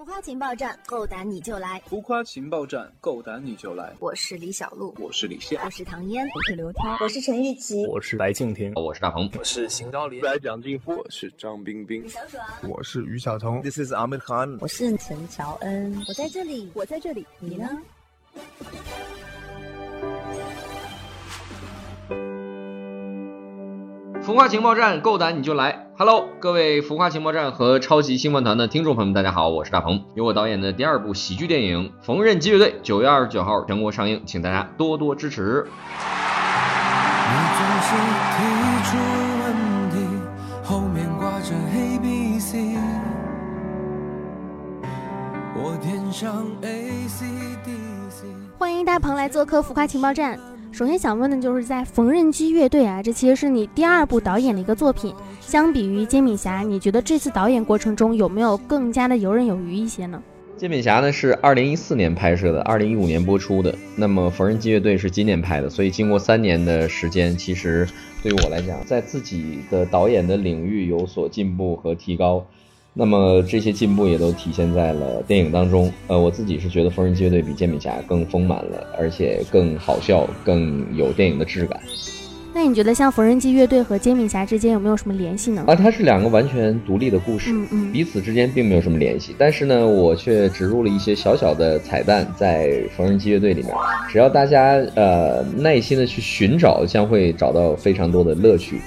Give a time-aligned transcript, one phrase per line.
[0.00, 1.78] 浮夸情报站，够胆你就来！
[1.84, 3.92] 浮夸情报站，够胆你就来！
[3.98, 17.68] 我是李小璐，我是李现，我是唐嫣，我是刘涛，我是陈玉琪，我是白敬亭，我是大鹏，我是邢昭林，我是蒋劲夫，我是张冰冰，小爽，我是于晓彤，This is Ahmed Khan，我是陈乔恩，我在这里，我在这里，你呢？
[24.22, 30.02] 浮夸情报站，够胆你就来！Hello，各位浮夸情报站和超级星饭团的听众朋友们，大家好，我是大鹏。
[30.14, 35.66] 由我导演的第二部喜剧电影《缝纫机乐队》九月二十九号全国上映，请大家多多支持。
[37.28, 37.92] 你总是
[38.32, 38.40] 提
[38.88, 38.96] 出
[39.44, 39.52] 问
[39.90, 39.96] 题，
[40.64, 42.78] 后面挂着 A B C，
[45.54, 47.26] 我填上 A C
[47.62, 47.72] D
[48.08, 48.26] C。
[48.58, 50.40] 欢迎大鹏来做客浮夸情报站。
[50.80, 55.14] 首先想问的就是在缝纫机乐队啊，这其实是你第二部导演的一个作品。
[55.38, 60.22] 相比于煎饼侠，你觉得这次导演过程中有没有更加的游刃有余一些呢？
[60.56, 63.74] 煎饼侠呢是二零一四年拍摄的，二零一五年播出的。
[63.94, 67.86] 那么缝纫机乐队是今年拍的，所以经过三年的时间，其实
[68.22, 72.46] 对于我来讲，在自己的导演的领域有所进步和提高。
[73.00, 75.90] 那么这些进步也都体现在了电影当中。
[76.06, 81.80] 呃，我自己是觉得《缝纫机乐队》比《煎饼侠》更丰满了，而且更好笑，更有电影的质感。
[82.52, 85.64] 那你觉得像《缝纫机乐队》和《煎饼侠》之间有没有什么联系呢？
[85.66, 89.34] 啊，它是两个完全独立的故事，嗯嗯，彼此之间并没有什么联系。
[89.38, 93.72] 但是呢，我却植入了一些小小的彩蛋在《缝纫机乐队》里面。
[94.10, 98.78] 只要大家呃耐心的去寻找，将会找到非常多的乐趣。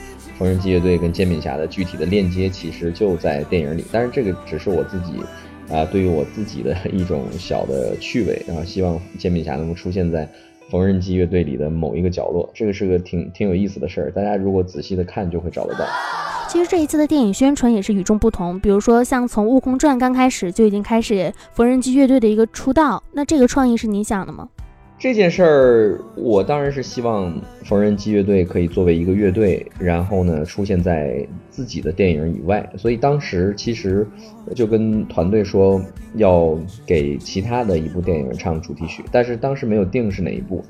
[0.43, 5.13] 缝纫机乐队跟煎饼侠的具体的链接其实就在电影里，但是这个只是我自己
[5.73, 10.29] 啊，对于我自己的一种小的趣味，然后希望煎饼侠能够出现在
[10.69, 15.85] 缝纫机乐队里的某一个角落，这个是个挺挺有意思的事儿，大家如果仔细的看就会找得到。
[16.49, 24.49] 其实这一次的电影宣传也是与众不同，比如说像从《悟空传》刚开始就已经开始缝纫机乐队的一个出道，那这个创意是你想的吗？
[25.03, 32.65] 这件事儿，我当然是希望缝纫机乐队可以作为一个乐队，然后呢出现在自己的电影以外。
[32.77, 34.07] 所以当时其实
[34.55, 35.81] 就跟团队说
[36.15, 40.63] 要给其他的一部电影唱主题曲，但是当时没有定是哪一部。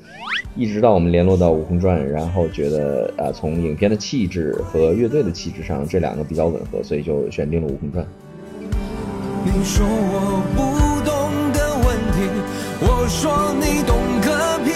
[0.56, 8.04] 一直到我们联络到《悟空传》，然后觉得啊，从影片的气质和乐队的气质上，这两个比较吻合，所以就选定了《悟空传》。
[9.44, 11.03] 你说我不
[12.14, 12.30] 懂的问题，
[12.80, 14.70] 我说你懂个屁。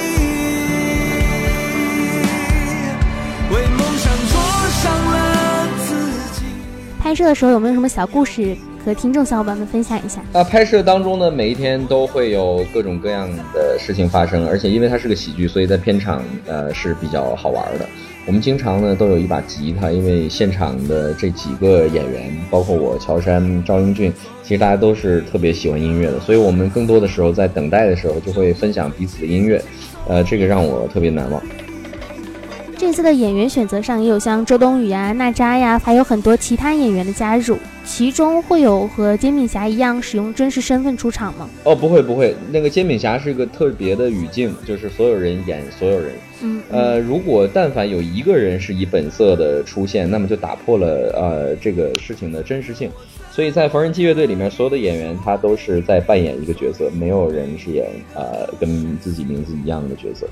[3.50, 4.32] 为梦想灼
[4.70, 5.16] 伤了
[5.78, 5.90] 自
[6.38, 6.46] 己。
[6.98, 10.20] 拍摄的时候有没有什么小故事和听众小伙伴们分享一下？
[10.32, 17.86] 啊，拍摄当中呢，每一天都会有各种各样的事情发生，而且因为它是个喜剧，所以在片场呃是比较好玩的。
[18.28, 24.12] 我们经常呢都有一把吉他，因为现场的这几个演员，包括我乔杉、赵英俊，
[24.42, 29.58] 其实大家都是特别喜欢音乐的，所以我们更多的时候在等待的时候就会分享彼此的音乐，
[30.06, 31.42] 呃，这个让我特别难忘。
[32.78, 41.50] 这次的演员选择上也有像周冬雨啊、娜扎呀，还有很多其他演员的加入，其中会有和煎饼侠一样使用真实身份出场吗？
[41.64, 46.12] 哦，不会不会，那个煎饼侠是一个特别的语境，就是所有人演所有人。
[46.40, 52.88] 嗯，呃，如果但凡有一个人是以本色的出现，那么就打破了呃这个事情的真实性。
[53.32, 60.28] 所以在缝纫机乐队里面，所有的演员他都是在扮演一个角色，没有人是演呃跟自己名字一样的角色。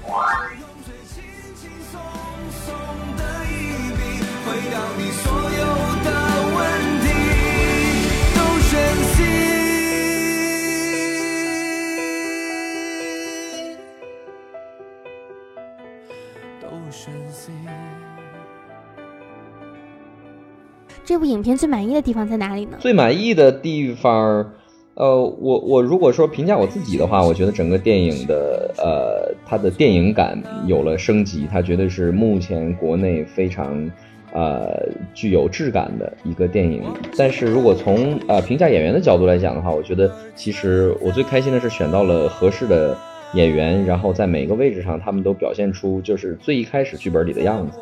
[21.17, 22.77] 这部影片最满意的地方在哪里呢？
[22.79, 24.53] 最满意的地方，
[24.93, 33.91] 呃，我我如果说评价我自己的话，我觉得整个电影的呃，它的电影感有了升级，它绝对是目前国内非常
[34.35, 34.79] 呃
[35.15, 36.83] 具有质感的一个电影。
[37.17, 42.95] 但是如果从呃评价演员的角度来讲的话，我觉得其实我最开心的是选到了合适的
[43.33, 47.79] 演员，然后在每个位置上他们都表现出就是最一开始剧本里的样子。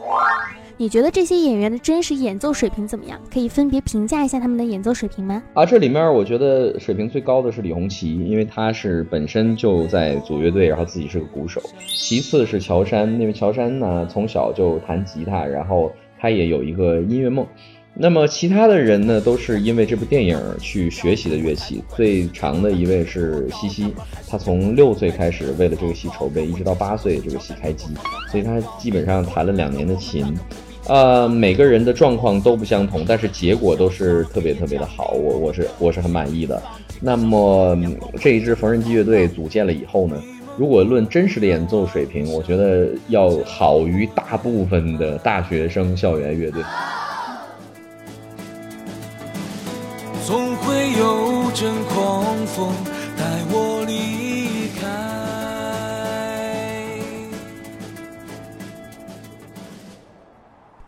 [0.76, 3.20] 你觉得这些演员的真实演奏水平怎么样？
[3.32, 5.40] 可以分别评价一下他们的演奏水平吗？
[5.54, 11.62] 啊，这里面我觉得水平最高的是李红旗，因为他是本身就在组乐队，然后自己是个鼓手。
[11.86, 17.46] 其次是乔杉，因为乔杉呢从小就弹吉他，然后他也有一个音乐梦。
[17.96, 21.80] 那么其他的人呢，都是因为这部电影去学习的乐器。
[21.94, 23.94] 最长的一位是西西，
[24.28, 27.86] 他从六岁开始为了这个戏筹备，一直到八岁这个戏开机，
[28.32, 30.34] 所以他基本上弹了两年的琴。
[30.86, 36.62] 呃，每个人的状况都不相同，但是结果都是特别特别的好，我我是我是很满意的。
[37.00, 37.76] 那么
[38.20, 40.22] 这一支缝纫机乐队组建了以后呢，
[40.58, 46.62] 如果论真实的演奏水平，我觉得要好于大部分的大学生校园乐队。
[50.26, 52.72] 总会有阵狂风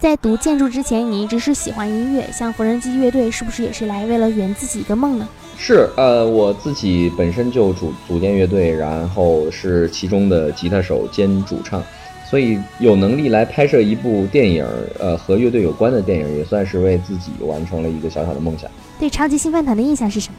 [0.07, 5.29] 在读建筑之前，你一直是喜欢音乐，像缝纫机乐队是不是也是来为了圆自己一个梦呢？
[5.59, 11.83] 是，呃，我自己本身就组组建乐队，然后是其中的吉他手兼主唱，
[12.25, 14.65] 所以有能力来拍摄一部电影，
[15.01, 18.71] 呃，和乐队有关的电影，也算是为自己完成了一个小小的梦想。
[19.01, 20.37] 对超级星饭团的印象是什么？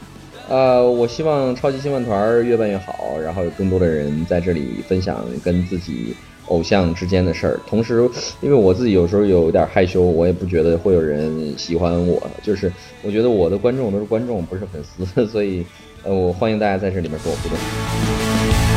[0.48, 6.16] 呃，我希望超级星饭团越办越好，然后有更多的人在这里分享跟自己
[6.48, 7.60] 偶像之间的事儿。
[7.66, 8.08] 同时，
[8.40, 12.70] 因为我自己有时候有点害羞，我也不觉得会有人喜欢我，就是
[13.02, 15.64] 我觉得我的观众都是观众，不是粉丝，所以
[16.02, 18.67] 呃，我欢迎大家在这里面跟我互动。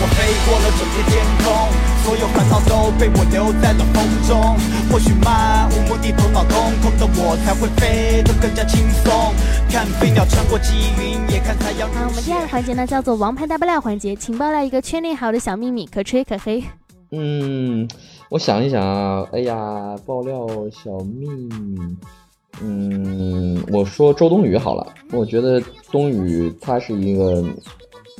[0.00, 1.46] 我飞过了整片天空，
[2.04, 3.96] 所有烦恼都被我留在了风
[4.28, 4.56] 中。
[4.90, 9.34] 或许漫无目的，头脑空空的我才会飞得更加轻松。
[9.68, 16.62] 看飞鸟穿过积云，也看太阳好，我们第二个环节呢叫做王牌大爆料环节，请爆料一个圈内好的小秘密，可吹可黑。
[17.10, 17.88] 嗯，
[18.28, 21.96] 我想一想啊，哎呀，爆料小秘密，
[22.62, 25.60] 嗯，我说周冬雨好了，我觉得
[25.90, 27.44] 冬雨她是一个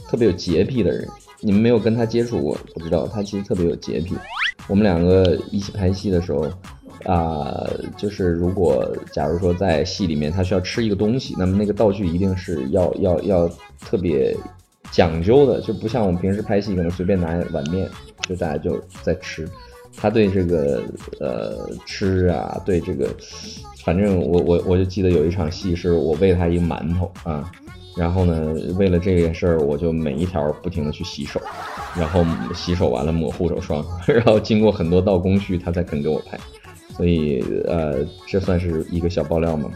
[0.08, 1.08] 特别有洁癖的人，
[1.40, 4.14] 你们没有跟他接触过，不知道他其实特别有洁癖。
[4.68, 6.46] 我们两个一起拍戏的时候，
[7.04, 13.48] 啊、就是如果假如说在戏里面他需要吃一个东西，那么那个道具一定是要要要
[13.80, 14.36] 特别
[14.90, 17.88] 讲究的，就不像我们平时拍戏可能随便拿一碗面，
[18.28, 19.48] 就大家就在吃。
[19.96, 20.82] 他对这个
[21.18, 23.08] 呃吃啊，对这个，
[23.84, 27.50] 反正我我我就记得有一场戏是我喂他一个馒头啊，
[27.98, 31.40] 然后呢，为了这件事儿，我就每一条不停的去洗手，
[31.96, 32.24] 然后
[32.54, 36.38] 洗手完了抹护手霜， 然后经过很多道工序，他才肯给我拍，
[36.96, 39.68] 所以呃，这算是一个小爆料吗？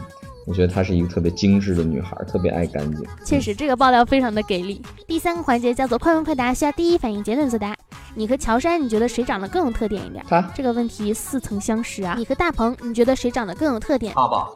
[0.45, 3.05] 我觉得她是一个特别精致的女孩，特别爱干净。
[3.23, 4.81] 确实，这个爆料非常的给力。
[5.07, 7.73] 第三个环节叫做快问快答，需要第一反应简短作答。
[8.13, 10.21] 你和乔杉，你觉得谁长得更有特点一点？
[10.27, 12.15] 他这个问题似曾相识啊。
[12.17, 14.13] 你和大鹏，你觉得谁长得更有特点？
[14.15, 14.49] 爸爸，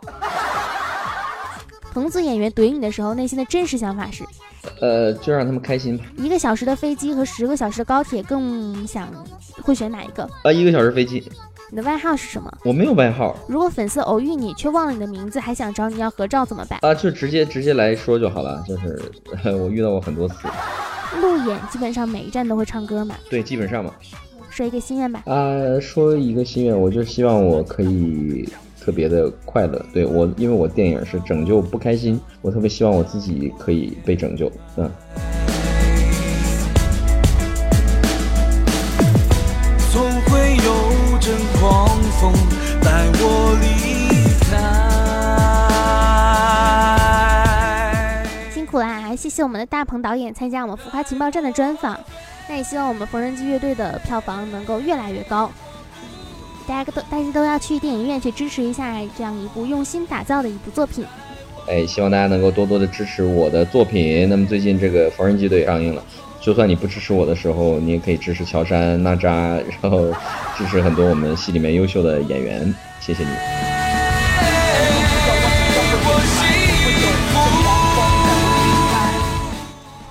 [1.97, 4.23] 同组演员怼你的时候，内心的真实想法是：
[4.79, 6.05] 呃，就让他们开心吧。
[6.15, 9.09] 一个小时的飞机和十个小时的高铁，更想
[9.63, 10.29] 会选哪一个？
[10.43, 11.23] 啊，一个小时飞机，
[11.71, 12.55] 你的外号是什么？
[12.63, 16.77] 我没有外号如果粉丝偶遇你却忘了你的名字，还想找你要合照怎么办？
[16.83, 18.63] 啊，就直接直接来说就好了。
[18.67, 19.01] 就是
[19.57, 20.35] 我遇到过很多次，
[21.19, 23.91] 路演基本上每一站都会唱歌嘛，对，基本上嘛。
[24.51, 25.23] 说一个心愿吧。
[25.25, 28.47] 啊，说一个心愿，我就希望我可以
[28.87, 29.85] 特别的快乐。
[29.91, 34.49] 对我，因为我电影是拯救不开心，我特别希望我自己可以被拯救。
[34.77, 34.89] 嗯，
[39.91, 42.31] 总会有阵狂风
[42.81, 43.65] 带我离
[44.49, 44.55] 开。
[48.53, 49.13] 辛苦啦！
[49.17, 51.99] 谢谢我们的大鹏导演参加我们浮夸情报站的专访。
[52.47, 55.51] 那也希望我们缝纫机乐队的票房能够越来越高。
[56.67, 61.05] 大家都大家都要去电影院去支持一下这样一部用心打造的一部作品。
[61.65, 64.27] 哎，希望大家能够多多的支持我的作品。
[64.29, 66.03] 那么最近这个《缝纫机队》上映了，
[66.41, 69.29] 就算你不支持我的时候，你也可以支持乔杉、娜扎，
[69.81, 70.11] 然后
[70.57, 72.73] 支持很多我们戏里面优秀的演员。
[72.99, 73.29] 谢谢你。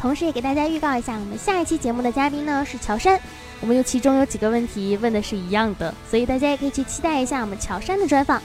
[0.00, 3.20] 同时也给大家预告一下，我们下一期节目的嘉宾呢是乔杉。
[3.60, 8.40] 我们有其中有几个问题问的是一样的，所以大家也可以去期待一下我们乔杉的专访。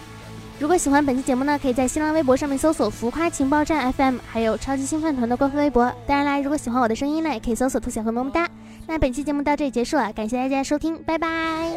[0.60, 5.92] 如果喜欢本期节目呢，可以在新浪微博上面搜索“浮夸情报站 FM”，还有超级星饭团的官方微博。
[6.06, 8.48] 当然啦，如果喜欢我的声音呢，也可以搜索“兔小和么么哒”。
[8.86, 11.72] 那本期节目到这里结束了，感谢大家收听，拜拜。